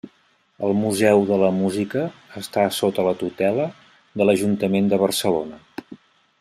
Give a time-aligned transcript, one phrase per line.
[0.67, 2.07] El Museu de la Música
[2.41, 3.69] està sota la tutela
[4.21, 5.65] de l'Ajuntament de Barcelona.